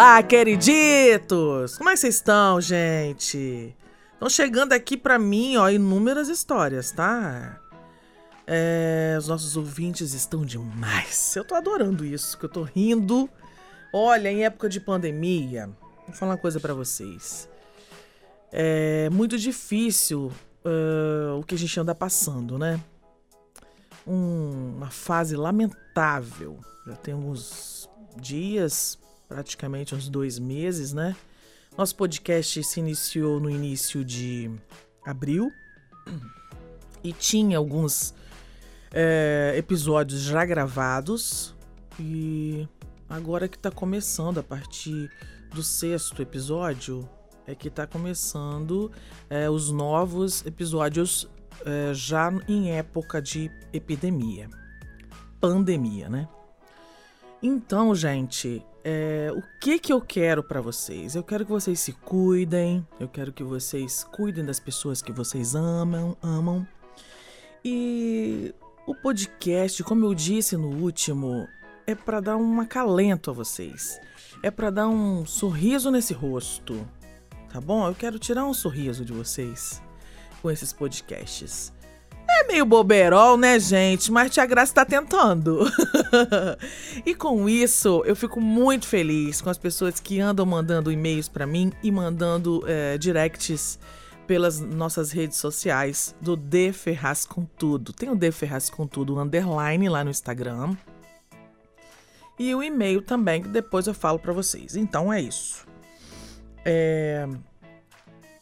[0.00, 1.76] Olá, queriditos!
[1.76, 3.76] Como é que vocês estão, gente?
[4.14, 7.60] Estão chegando aqui para mim, ó, inúmeras histórias, tá?
[8.46, 11.36] É, os nossos ouvintes estão demais.
[11.36, 13.28] Eu tô adorando isso, que eu tô rindo.
[13.92, 15.68] Olha, em época de pandemia,
[16.06, 17.46] vou falar uma coisa para vocês.
[18.50, 20.32] É muito difícil
[20.64, 22.80] uh, o que a gente anda passando, né?
[24.06, 26.58] Um, uma fase lamentável.
[26.86, 28.98] Já tem alguns dias,
[29.30, 31.14] praticamente uns dois meses, né?
[31.78, 34.50] Nosso podcast se iniciou no início de
[35.06, 35.52] abril
[37.02, 38.12] e tinha alguns
[38.92, 41.54] é, episódios já gravados
[41.96, 42.68] e
[43.08, 45.08] agora que tá começando a partir
[45.54, 47.08] do sexto episódio
[47.46, 48.90] é que tá começando
[49.28, 51.30] é, os novos episódios
[51.64, 54.50] é, já em época de epidemia,
[55.40, 56.28] pandemia, né?
[57.40, 61.14] Então, gente, é, o que que eu quero para vocês?
[61.14, 65.54] Eu quero que vocês se cuidem, eu quero que vocês cuidem das pessoas que vocês
[65.54, 66.66] amam, amam.
[67.64, 68.54] E
[68.86, 71.46] o podcast, como eu disse no último,
[71.86, 74.00] é para dar um acalento a vocês.
[74.42, 76.88] É para dar um sorriso nesse rosto.
[77.52, 77.86] Tá bom?
[77.86, 79.82] Eu quero tirar um sorriso de vocês
[80.40, 81.72] com esses podcasts.
[82.40, 84.10] É meio boberol, né, gente?
[84.10, 85.60] Mas Tia Graça tá tentando.
[87.04, 91.46] e com isso, eu fico muito feliz com as pessoas que andam mandando e-mails para
[91.46, 93.78] mim e mandando é, directs
[94.26, 97.92] pelas nossas redes sociais do D Ferraz com Tudo.
[97.92, 100.74] Tem o D Ferraz com Tudo underline lá no Instagram.
[102.38, 104.76] E o e-mail também, que depois eu falo para vocês.
[104.76, 105.66] Então é isso.
[106.64, 107.28] É...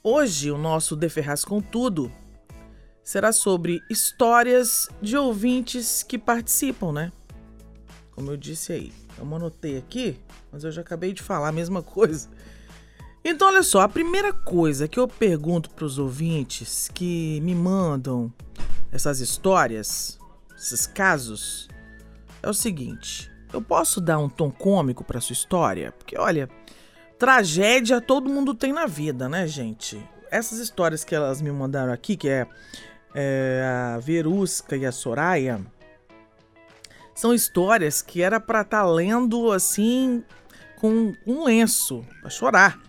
[0.04, 2.12] Hoje o nosso D Ferraz com Tudo
[3.08, 7.10] será sobre histórias de ouvintes que participam, né?
[8.10, 8.92] Como eu disse aí.
[9.16, 10.20] Eu anotei aqui,
[10.52, 12.28] mas eu já acabei de falar a mesma coisa.
[13.24, 18.30] Então, olha só, a primeira coisa que eu pergunto para os ouvintes que me mandam
[18.92, 20.18] essas histórias,
[20.54, 21.66] esses casos,
[22.42, 25.92] é o seguinte: eu posso dar um tom cômico para sua história?
[25.92, 26.46] Porque, olha,
[27.18, 29.98] tragédia todo mundo tem na vida, né, gente?
[30.30, 32.46] Essas histórias que elas me mandaram aqui, que é
[33.20, 35.60] é, a Verusca e a Soraya,
[37.16, 40.22] são histórias que era para estar tá lendo assim
[40.76, 42.80] com um lenço, para chorar.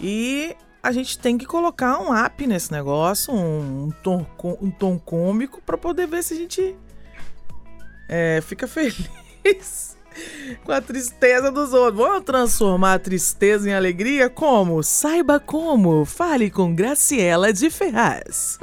[0.00, 4.24] E a gente tem que colocar um app nesse negócio, um, tom,
[4.62, 6.74] um tom cômico, para poder ver se a gente
[8.08, 9.97] é, fica feliz
[10.64, 12.06] com a tristeza dos outros.
[12.06, 14.28] Vamos transformar a tristeza em alegria?
[14.28, 14.82] Como?
[14.82, 16.04] Saiba como.
[16.04, 18.58] Fale com Graciela de Ferraz.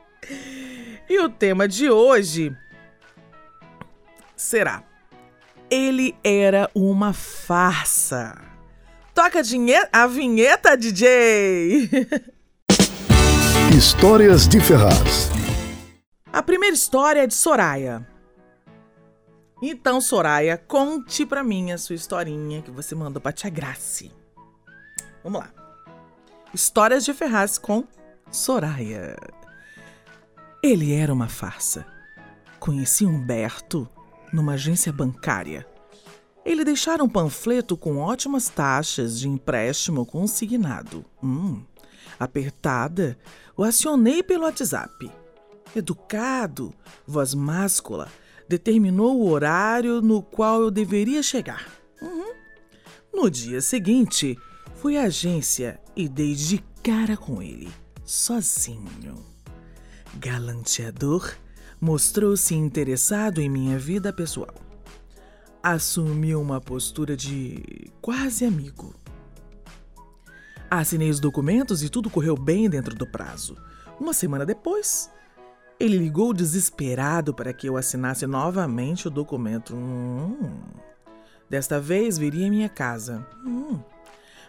[1.08, 2.54] e o tema de hoje
[4.36, 4.82] será:
[5.70, 8.36] Ele era uma farsa.
[9.14, 9.42] Toca
[9.92, 11.90] a vinheta, DJ!
[13.76, 15.30] Histórias de Ferraz.
[16.32, 18.06] A primeira história é de Soraya.
[19.62, 24.10] Então, Soraya, conte pra mim a sua historinha que você mandou pra Tia Grace.
[25.22, 25.50] Vamos lá.
[26.54, 27.84] Histórias de Ferraz com
[28.30, 29.16] Soraya.
[30.62, 31.86] Ele era uma farsa.
[32.58, 33.88] Conheci Humberto
[34.32, 35.66] numa agência bancária.
[36.44, 41.04] Ele deixara um panfleto com ótimas taxas de empréstimo consignado.
[41.22, 41.62] Hum,
[42.18, 43.18] apertada,
[43.56, 45.10] o acionei pelo WhatsApp.
[45.76, 46.74] Educado,
[47.06, 48.08] voz máscula,
[48.50, 51.70] determinou o horário no qual eu deveria chegar.
[52.02, 52.34] Uhum.
[53.14, 54.36] No dia seguinte,
[54.74, 57.70] fui à agência e dei de cara com ele,
[58.04, 59.24] sozinho.
[60.18, 61.32] Galanteador,
[61.80, 64.56] mostrou-se interessado em minha vida pessoal.
[65.62, 68.92] Assumiu uma postura de quase amigo.
[70.68, 73.56] Assinei os documentos e tudo correu bem dentro do prazo.
[74.00, 75.08] Uma semana depois,
[75.80, 79.74] ele ligou desesperado para que eu assinasse novamente o documento.
[79.74, 80.60] Hum.
[81.48, 83.26] Desta vez viria em minha casa.
[83.44, 83.80] Hum.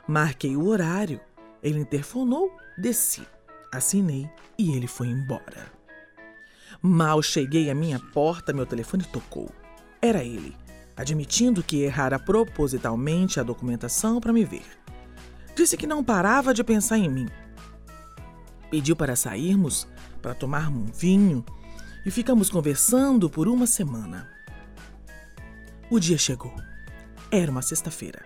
[0.06, 1.22] Marquei o horário.
[1.64, 3.26] Ele interfonou, desci,
[3.72, 5.72] assinei e ele foi embora.
[6.82, 9.50] Mal cheguei à minha porta, meu telefone tocou.
[10.02, 10.56] Era ele.
[10.98, 14.66] admitindo que errara propositalmente a documentação para me ver.
[15.56, 17.28] Disse que não parava de pensar em mim.
[18.70, 19.88] Pediu para sairmos,
[20.22, 21.46] para tomarmos um vinho,
[22.06, 24.30] e ficamos conversando por uma semana.
[25.90, 26.54] O dia chegou.
[27.30, 28.26] Era uma sexta-feira.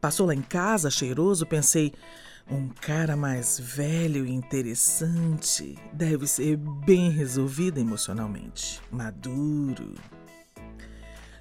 [0.00, 1.92] Passou lá em casa, cheiroso, pensei,
[2.50, 9.94] um cara mais velho e interessante deve ser bem resolvido emocionalmente, maduro.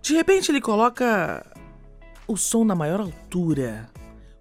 [0.01, 1.45] De repente ele coloca
[2.27, 3.89] o som na maior altura,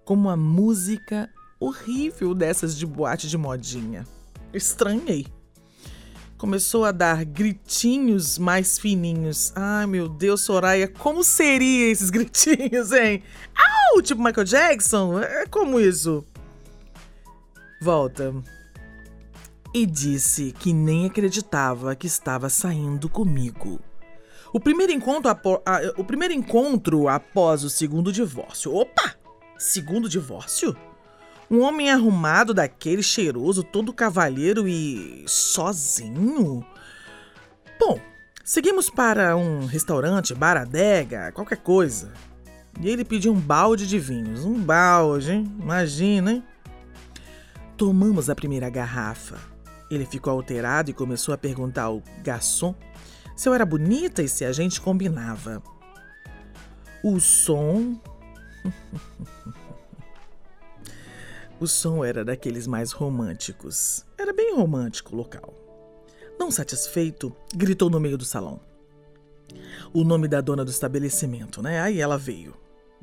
[0.05, 1.29] como uma música
[1.59, 4.05] horrível dessas de boate de modinha.
[4.53, 5.27] Estranhei.
[6.37, 9.51] Começou a dar gritinhos mais fininhos.
[9.55, 13.21] Ai, meu Deus, Soraya, como seria esses gritinhos, hein?
[13.93, 14.01] Au!
[14.01, 15.19] Tipo Michael Jackson?
[15.19, 16.23] É como isso?
[17.81, 18.33] Volta.
[19.73, 23.79] E disse que nem acreditava que estava saindo comigo.
[24.53, 25.61] O primeiro encontro, apo,
[25.97, 28.73] o primeiro encontro após o segundo divórcio.
[28.73, 29.15] Opa!
[29.57, 30.75] Segundo divórcio?
[31.49, 36.63] Um homem arrumado daquele cheiroso, todo cavalheiro e sozinho?
[37.79, 37.99] Bom,
[38.43, 42.13] seguimos para um restaurante, bar adega, qualquer coisa.
[42.79, 44.45] E ele pediu um balde de vinhos.
[44.45, 45.55] Um balde, hein?
[45.59, 46.43] Imagina, hein?
[47.75, 49.37] Tomamos a primeira garrafa.
[49.89, 52.75] Ele ficou alterado e começou a perguntar ao garçom
[53.35, 55.63] se eu era bonita e se a gente combinava.
[57.01, 57.97] O som.
[61.59, 64.05] O som era daqueles mais românticos.
[64.17, 65.53] Era bem romântico o local.
[66.39, 68.61] Não satisfeito, gritou no meio do salão.
[69.93, 71.81] O nome da dona do estabelecimento, né?
[71.81, 72.53] Aí ela veio.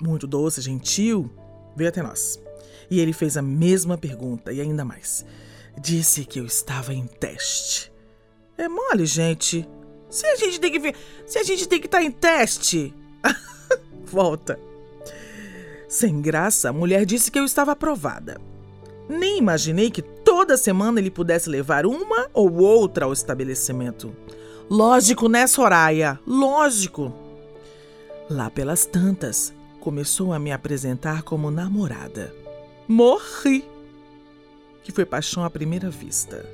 [0.00, 1.30] Muito doce, gentil,
[1.76, 2.40] veio até nós.
[2.90, 5.24] E ele fez a mesma pergunta e ainda mais.
[5.78, 7.92] Disse que eu estava em teste.
[8.56, 9.68] É mole, gente.
[10.08, 10.94] Se a gente tem que.
[11.26, 12.94] Se a gente tem que estar tá em teste.
[14.06, 14.58] Volta.
[15.88, 18.40] Sem graça, a mulher disse que eu estava aprovada.
[19.08, 24.14] Nem imaginei que toda semana ele pudesse levar uma ou outra ao estabelecimento.
[24.68, 26.18] Lógico, né, Soraya?
[26.26, 27.12] Lógico.
[28.28, 32.34] Lá pelas tantas, começou a me apresentar como namorada.
[32.88, 33.64] Morri!
[34.82, 36.44] Que foi paixão à primeira vista.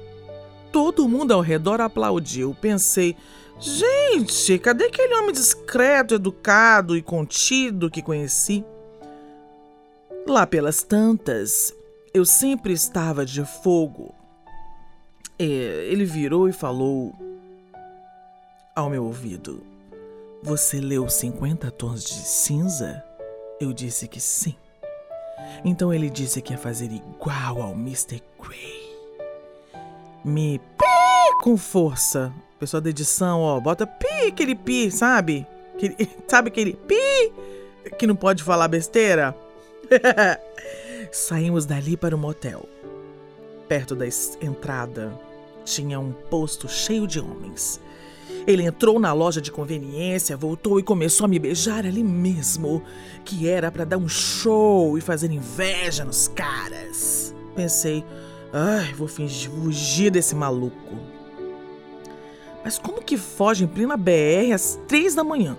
[0.71, 2.55] Todo mundo ao redor aplaudiu.
[2.61, 3.17] Pensei,
[3.63, 8.65] Gente, cadê aquele homem discreto, educado e contido que conheci?
[10.27, 11.75] Lá pelas tantas,
[12.15, 14.15] eu sempre estava de fogo.
[15.39, 17.13] É, ele virou e falou
[18.75, 19.63] ao meu ouvido:
[20.43, 23.03] Você leu 50 tons de cinza?
[23.61, 24.55] Eu disse que sim.
[25.65, 28.23] Então ele disse que ia fazer igual ao Mr.
[28.41, 28.97] Grey.
[30.25, 32.33] Me pi com força
[32.63, 35.45] pessoal da edição, ó, bota pi, aquele pi, sabe?
[35.75, 37.33] Aquele, sabe aquele pi
[37.99, 39.37] que não pode falar besteira?
[41.11, 42.69] Saímos dali para o motel.
[43.69, 44.07] Perto da
[44.41, 45.19] entrada
[45.65, 47.81] tinha um posto cheio de homens.
[48.47, 52.83] Ele entrou na loja de conveniência, voltou e começou a me beijar ali mesmo,
[53.25, 57.35] que era para dar um show e fazer inveja nos caras.
[57.55, 58.05] Pensei,
[58.53, 60.97] ai, vou fingir, fugir desse maluco.
[62.65, 65.57] Mas como que foge em plena BR às três da manhã?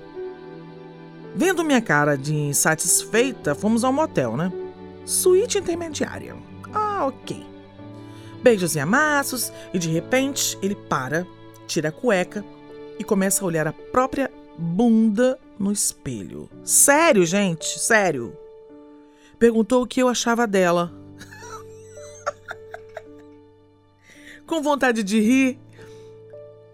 [1.36, 4.52] Vendo minha cara de insatisfeita, fomos ao motel, né?
[5.06, 6.36] Suíte intermediária.
[6.72, 7.44] Ah, ok.
[8.42, 11.26] Beijos e amassos, e de repente ele para,
[11.66, 12.46] tira a cueca
[13.00, 16.50] e começa a olhar a própria bunda no espelho.
[16.64, 17.80] Sério, gente?
[17.80, 18.38] Sério.
[19.40, 20.94] Perguntou o que eu achava dela.
[24.46, 25.60] Com vontade de rir,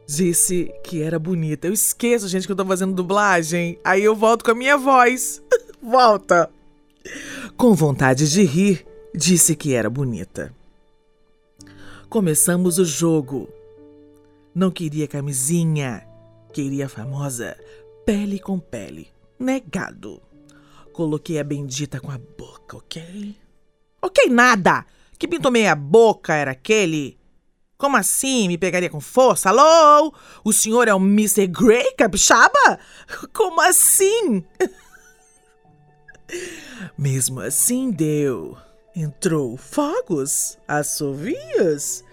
[0.09, 1.67] disse que era bonita.
[1.67, 3.79] Eu esqueço, gente, que eu tô fazendo dublagem.
[3.83, 5.41] Aí eu volto com a minha voz.
[5.81, 6.49] Volta.
[7.55, 8.85] Com vontade de rir,
[9.15, 10.53] disse que era bonita.
[12.09, 13.47] Começamos o jogo.
[14.53, 16.05] Não queria camisinha,
[16.51, 17.55] queria a famosa
[18.05, 19.07] pele com pele.
[19.39, 20.21] Negado.
[20.91, 23.35] Coloquei a bendita com a boca, ok?
[24.01, 24.85] Ok, nada!
[25.17, 27.18] Que pintou meia boca era aquele?
[27.79, 28.49] Como assim?
[28.49, 29.47] Me pegaria com força?
[29.47, 30.13] Alô?
[30.43, 31.47] O senhor é o Mr.
[31.47, 32.77] Grey Capixaba?
[33.33, 34.43] Como assim?
[36.97, 38.57] Mesmo assim deu.
[38.93, 42.03] Entrou fogos, assovios.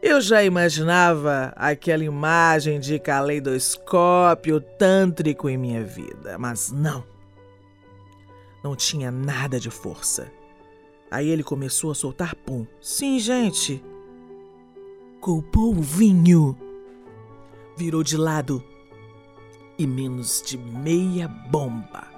[0.00, 7.04] Eu já imaginava aquela imagem de caleidoscópio tântrico em minha vida, mas não.
[8.64, 10.32] Não tinha nada de força.
[11.10, 12.66] Aí ele começou a soltar pum.
[12.80, 13.84] Sim, gente,
[15.20, 16.56] culpou o vinho.
[17.76, 18.64] Virou de lado
[19.78, 22.08] e menos de meia bomba.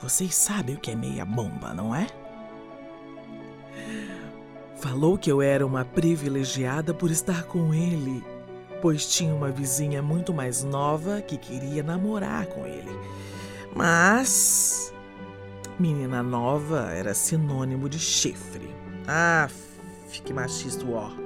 [0.00, 2.06] Vocês sabem o que é meia bomba, não é?
[4.76, 8.22] Falou que eu era uma privilegiada por estar com ele,
[8.82, 12.92] pois tinha uma vizinha muito mais nova que queria namorar com ele.
[13.74, 14.92] Mas
[15.78, 18.68] menina nova era sinônimo de chifre.
[19.06, 19.48] Ah,
[20.24, 21.23] que machista, ó.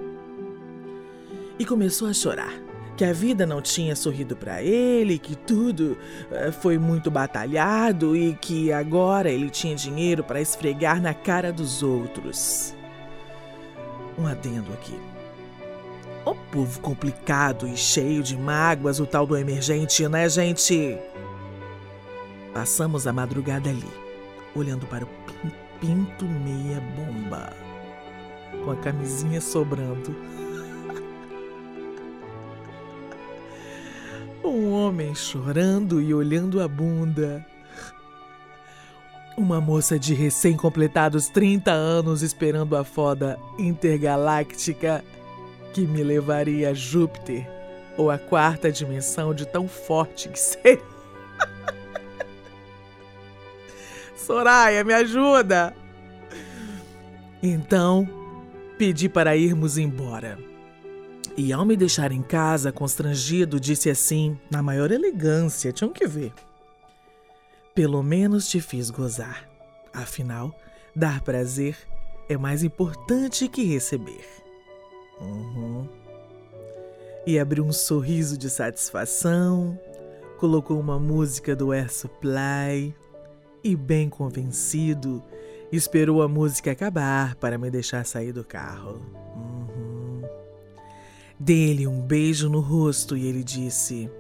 [1.59, 2.53] E começou a chorar
[2.99, 5.97] que a vida não tinha sorrido para ele, que tudo
[6.33, 11.81] uh, foi muito batalhado e que agora ele tinha dinheiro para esfregar na cara dos
[11.81, 12.75] outros.
[14.19, 14.99] Um adendo aqui.
[16.25, 20.99] O povo complicado e cheio de mágoas, o tal do emergente, né, gente?
[22.53, 23.87] Passamos a madrugada ali,
[24.57, 25.09] olhando para o
[25.81, 27.53] pinto meia bomba,
[28.65, 30.17] com a camisinha sobrando.
[34.49, 37.45] Um homem chorando e olhando a bunda.
[39.37, 45.05] Uma moça de recém-completados 30 anos esperando a foda intergaláctica
[45.75, 47.47] que me levaria a Júpiter
[47.99, 50.83] ou a quarta dimensão de tão forte que seria.
[54.17, 55.77] Soraya, me ajuda!
[57.43, 58.09] Então,
[58.79, 60.48] pedi para irmos embora.
[61.39, 66.33] E ao me deixar em casa, constrangido, disse assim, na maior elegância, tinham que ver.
[67.77, 69.49] Pelo menos te fiz gozar.
[69.93, 70.53] Afinal,
[70.97, 71.77] dar prazer
[72.29, 74.25] é mais importante que receber.
[75.21, 75.89] Uhum.
[77.25, 79.79] E abriu um sorriso de satisfação,
[80.39, 82.93] colocou uma música do Air Supply
[83.63, 85.23] e, bem convencido,
[85.71, 89.01] esperou a música acabar para me deixar sair do carro.
[91.41, 94.11] Dei-lhe um beijo no rosto e ele disse: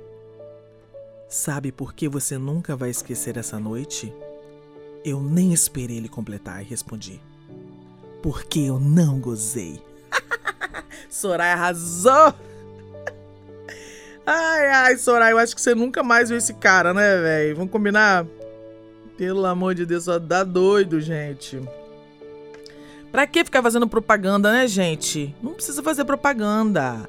[1.29, 4.13] Sabe por que você nunca vai esquecer essa noite?
[5.05, 7.21] Eu nem esperei ele completar e respondi:
[8.23, 9.83] Porque eu não gozei.
[11.11, 12.35] Soraya arrasou!
[14.25, 17.57] Ai, ai, Soraya, eu acho que você nunca mais viu esse cara, né, velho?
[17.57, 18.27] Vamos combinar?
[19.17, 21.59] Pelo amor de Deus, só dá doido, gente.
[23.11, 25.35] Pra que ficar fazendo propaganda, né, gente?
[25.43, 27.09] Não precisa fazer propaganda.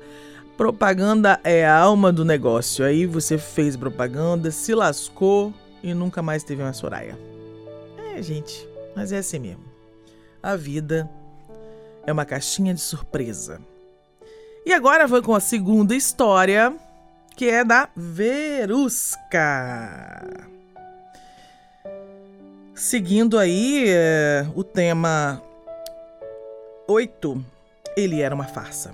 [0.56, 2.86] Propaganda é a alma do negócio.
[2.86, 5.53] Aí você fez propaganda, se lascou
[5.84, 7.18] e nunca mais teve uma Soraya.
[8.13, 9.63] É, gente, mas é assim mesmo.
[10.41, 11.10] A vida
[12.06, 13.62] é uma caixinha de surpresa.
[14.65, 16.74] E agora vou com a segunda história,
[17.36, 19.20] que é da Verusca.
[22.74, 25.41] Seguindo aí é, o tema
[26.91, 27.46] 8.
[27.96, 28.91] Ele era uma farsa.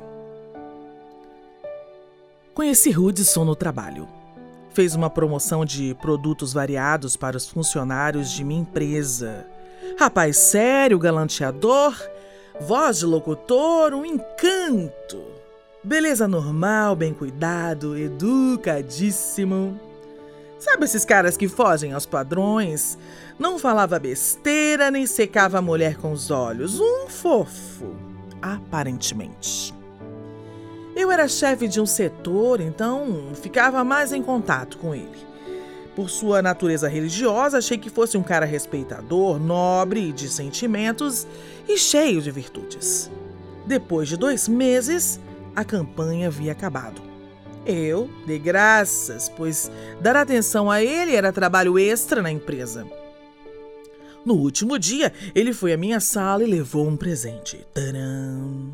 [2.54, 4.06] Conheci Hudson no trabalho.
[4.74, 9.48] Fez uma promoção de produtos variados para os funcionários de minha empresa.
[9.98, 11.96] Rapaz sério, galanteador,
[12.60, 15.24] voz de locutor, um encanto.
[15.82, 19.80] Beleza normal, bem cuidado, educadíssimo.
[20.58, 22.98] Sabe esses caras que fogem aos padrões?
[23.38, 26.80] Não falava besteira nem secava a mulher com os olhos.
[26.80, 27.96] Um fofo,
[28.42, 29.74] aparentemente.
[30.96, 35.26] Eu era chefe de um setor, então ficava mais em contato com ele.
[35.94, 41.28] Por sua natureza religiosa, achei que fosse um cara respeitador, nobre, de sentimentos
[41.68, 43.12] e cheio de virtudes.
[43.66, 45.20] Depois de dois meses,
[45.54, 47.02] a campanha havia acabado.
[47.66, 52.86] Eu dei graças, pois dar atenção a ele era trabalho extra na empresa.
[54.24, 57.66] No último dia, ele foi à minha sala e levou um presente.
[57.74, 58.72] Tadã!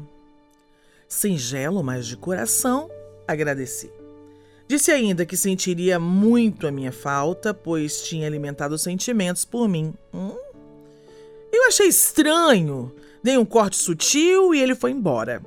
[1.07, 2.89] Singelo, mas de coração,
[3.27, 3.91] agradeci.
[4.67, 9.93] Disse ainda que sentiria muito a minha falta, pois tinha alimentado sentimentos por mim.
[10.13, 10.37] Hum?
[11.51, 12.95] Eu achei estranho.
[13.21, 15.41] Dei um corte sutil e ele foi embora.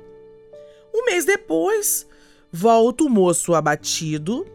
[0.93, 2.07] Um mês depois,
[2.57, 4.47] Volta o moço abatido,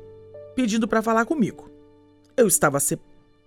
[0.55, 1.71] pedindo para falar comigo.
[2.35, 2.99] Eu estava se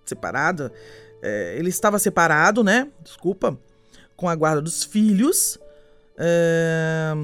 [0.06, 0.72] separada,
[1.20, 2.86] é, ele estava separado, né?
[3.02, 3.58] Desculpa,
[4.16, 5.58] com a guarda dos filhos.
[6.16, 7.14] É,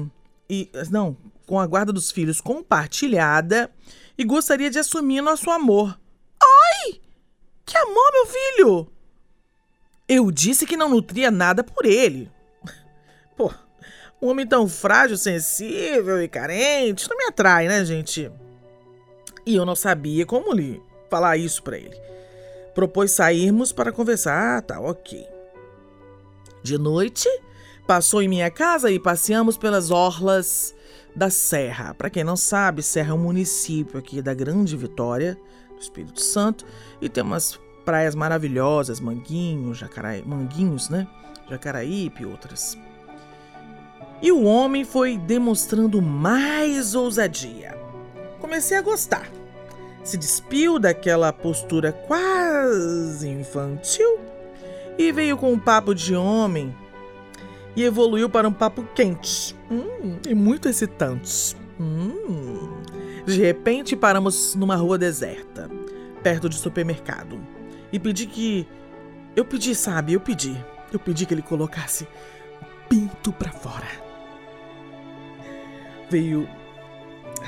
[0.49, 3.71] e, não, com a guarda dos filhos compartilhada
[4.17, 5.97] e gostaria de assumir nosso amor.
[6.43, 6.99] Ai!
[7.65, 8.91] Que amor, meu filho!
[10.05, 12.29] Eu disse que não nutria nada por ele.
[13.37, 13.53] Pô,
[14.21, 18.31] um homem tão frágil, sensível e carente não me atrai, né, gente?
[19.45, 21.99] E eu não sabia como lhe falar isso para ele.
[22.75, 24.57] Propôs sairmos para conversar.
[24.57, 25.27] Ah, tá, ok.
[26.63, 27.27] De noite,
[27.87, 30.73] passou em minha casa e passeamos pelas orlas
[31.15, 31.93] da Serra.
[31.93, 35.37] Para quem não sabe, Serra é um município aqui da Grande Vitória,
[35.75, 36.65] do Espírito Santo,
[37.01, 41.07] e tem umas praias maravilhosas, Manguinhos, Jacaraí, Manguinhos, né?
[41.49, 42.77] Jacaraípe e outras.
[44.21, 47.75] E o homem foi demonstrando mais ousadia.
[48.39, 49.29] Comecei a gostar.
[50.03, 54.19] Se despiu daquela postura quase infantil
[54.97, 56.75] e veio com um papo de homem
[57.75, 61.55] e evoluiu para um papo quente hum, e muito excitante.
[61.79, 62.81] Hum.
[63.25, 65.69] De repente paramos numa rua deserta,
[66.23, 67.39] perto de supermercado,
[67.91, 68.67] e pedi que.
[69.35, 70.13] Eu pedi, sabe?
[70.13, 70.55] Eu pedi.
[70.91, 74.10] Eu pedi que ele colocasse o pinto para fora.
[76.11, 76.45] Veio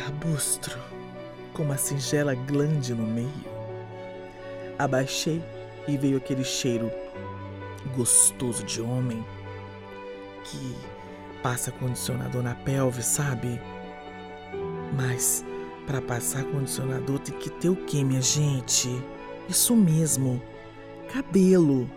[0.06, 0.80] arbustro
[1.52, 3.30] com uma singela glande no meio.
[4.80, 5.44] Abaixei
[5.86, 6.90] e veio aquele cheiro
[7.94, 9.22] gostoso de homem
[10.46, 10.78] que
[11.42, 13.60] passa condicionador na pelve, sabe?
[14.96, 15.44] Mas
[15.86, 18.90] para passar condicionador tem que ter o que, minha gente?
[19.50, 20.42] Isso mesmo,
[21.12, 21.92] cabelo.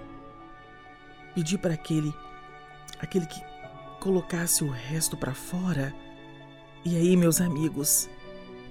[1.32, 2.12] Pedi para aquele
[2.98, 3.40] aquele que
[4.00, 5.94] colocasse o resto para fora.
[6.88, 8.08] E aí, meus amigos,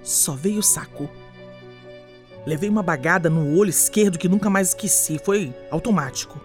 [0.02, 1.10] só veio o saco.
[2.46, 6.40] Levei uma bagada no olho esquerdo que nunca mais esqueci, foi automático.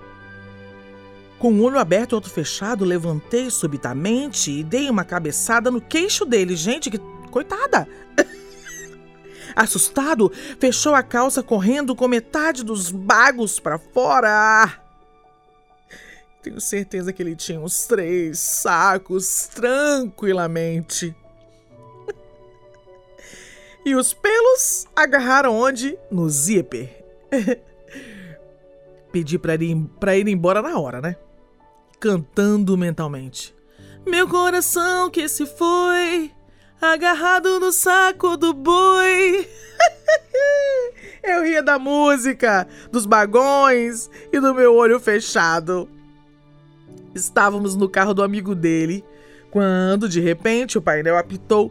[1.39, 6.25] Com o olho aberto e outro fechado, levantei subitamente e dei uma cabeçada no queixo
[6.25, 6.57] dele.
[6.57, 6.99] Gente, que
[7.31, 7.87] coitada!
[9.55, 14.77] Assustado, fechou a calça correndo com metade dos bagos para fora.
[16.43, 21.15] Tenho certeza que ele tinha uns três sacos tranquilamente.
[23.85, 25.99] E os pelos agarraram onde?
[26.11, 27.05] No zíper.
[29.13, 31.17] Pedi para ir, pra ir embora na hora, né?
[32.01, 33.55] cantando mentalmente.
[34.07, 36.33] Meu coração que se foi,
[36.81, 39.47] agarrado no saco do boi.
[41.23, 45.87] Eu ria da música, dos bagões e do meu olho fechado.
[47.15, 49.05] Estávamos no carro do amigo dele
[49.51, 51.71] quando, de repente, o painel apitou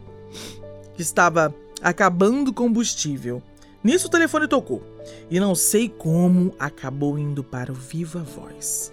[0.94, 3.42] que estava acabando combustível.
[3.82, 4.82] Nisso o telefone tocou
[5.30, 8.92] e não sei como acabou indo para o Viva Voz.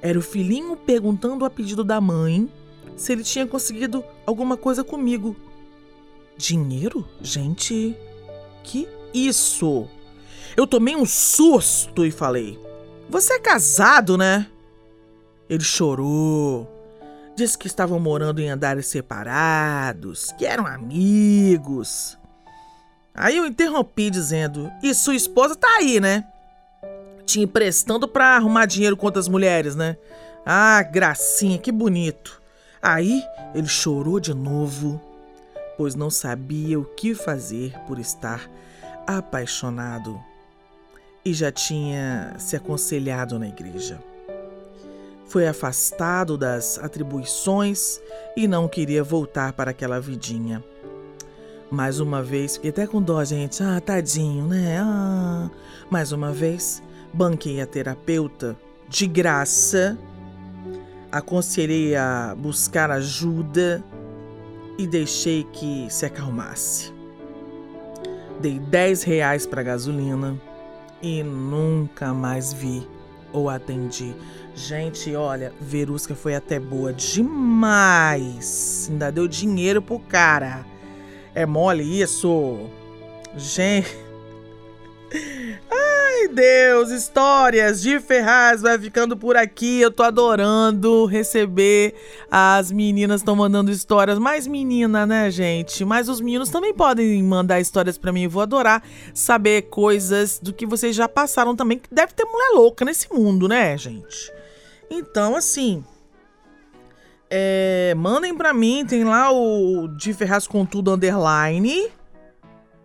[0.00, 2.50] Era o filhinho perguntando a pedido da mãe
[2.96, 5.36] se ele tinha conseguido alguma coisa comigo.
[6.36, 7.06] Dinheiro?
[7.20, 7.94] Gente,
[8.64, 9.86] que isso?
[10.56, 12.58] Eu tomei um susto e falei:
[13.08, 14.46] Você é casado, né?
[15.48, 16.79] Ele chorou.
[17.40, 22.18] Disse que estavam morando em andares separados, que eram amigos.
[23.14, 26.26] Aí eu interrompi dizendo: E sua esposa tá aí, né?
[27.24, 29.96] te emprestando para arrumar dinheiro com outras mulheres, né?
[30.44, 32.42] Ah, gracinha, que bonito.
[32.82, 33.24] Aí
[33.54, 35.00] ele chorou de novo,
[35.78, 38.50] pois não sabia o que fazer por estar
[39.06, 40.20] apaixonado
[41.24, 44.09] e já tinha se aconselhado na igreja.
[45.30, 48.00] Foi afastado das atribuições
[48.36, 50.60] e não queria voltar para aquela vidinha.
[51.70, 53.62] Mais uma vez, fiquei até com dó, gente.
[53.62, 54.80] Ah, tadinho, né?
[54.82, 55.48] Ah,
[55.88, 56.82] mais uma vez,
[57.14, 58.56] banquei a terapeuta
[58.88, 59.96] de graça,
[61.12, 63.84] aconselhei a buscar ajuda
[64.76, 66.92] e deixei que se acalmasse.
[68.40, 70.36] Dei 10 reais para gasolina
[71.00, 72.84] e nunca mais vi
[73.32, 74.14] ou atendi.
[74.54, 78.88] Gente, olha, Verusca foi até boa demais.
[78.90, 80.64] Ainda deu dinheiro pro cara.
[81.34, 82.58] É mole isso?
[83.36, 83.96] Gente.
[86.20, 89.80] Ai, Deus, histórias de Ferraz vai ficando por aqui.
[89.80, 91.94] Eu tô adorando receber.
[92.30, 94.18] As meninas estão mandando histórias.
[94.18, 95.82] Mais menina, né, gente?
[95.82, 98.24] Mas os meninos também podem mandar histórias para mim.
[98.24, 98.82] Eu vou adorar
[99.14, 101.78] saber coisas do que vocês já passaram também.
[101.78, 104.30] Que deve ter mulher louca nesse mundo, né, gente?
[104.90, 105.82] Então, assim.
[107.30, 111.90] É, mandem para mim, tem lá o de Ferraz com tudo underline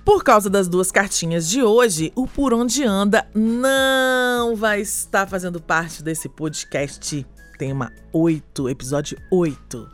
[0.05, 5.63] Por causa das duas cartinhas de hoje, o Por Onde Anda não vai estar fazendo
[5.63, 7.27] parte desse podcast
[7.59, 9.89] tema 8, episódio 8.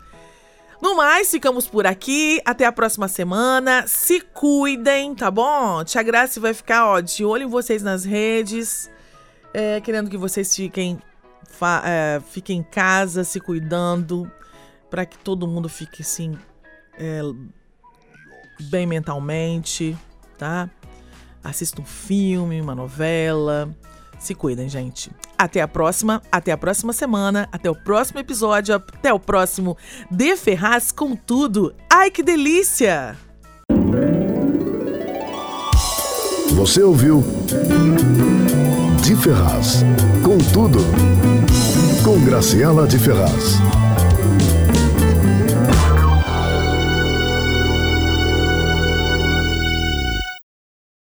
[0.82, 2.40] No mais, ficamos por aqui.
[2.44, 3.86] Até a próxima semana.
[3.86, 5.84] Se cuidem, tá bom?
[5.84, 8.90] Tia Graça vai ficar, ó, de olho em vocês nas redes.
[9.54, 10.98] É, querendo que vocês fiquem,
[11.84, 14.28] é, fiquem em casa, se cuidando.
[14.90, 16.36] para que todo mundo fique assim.
[16.98, 17.20] É,
[18.62, 19.96] bem mentalmente,
[20.38, 20.68] tá?
[21.42, 23.74] Assista um filme, uma novela.
[24.18, 25.10] Se cuidem, gente.
[25.38, 29.76] Até a próxima, até a próxima semana, até o próximo episódio, até o próximo
[30.10, 31.74] De Ferraz com tudo.
[31.90, 33.16] Ai, que delícia!
[36.54, 37.24] Você ouviu
[39.02, 39.82] De Ferraz
[40.22, 40.80] com tudo.
[42.04, 43.58] Com Graciela de Ferraz.